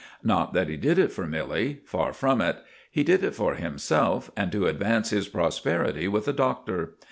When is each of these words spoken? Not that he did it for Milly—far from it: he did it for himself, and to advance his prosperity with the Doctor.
Not 0.23 0.53
that 0.55 0.67
he 0.67 0.77
did 0.77 0.97
it 0.97 1.11
for 1.11 1.27
Milly—far 1.27 2.11
from 2.13 2.41
it: 2.41 2.57
he 2.89 3.03
did 3.03 3.23
it 3.23 3.35
for 3.35 3.53
himself, 3.53 4.31
and 4.35 4.51
to 4.51 4.65
advance 4.65 5.11
his 5.11 5.27
prosperity 5.27 6.07
with 6.07 6.25
the 6.25 6.33
Doctor. 6.33 6.95